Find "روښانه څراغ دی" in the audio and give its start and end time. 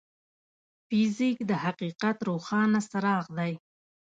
2.27-3.53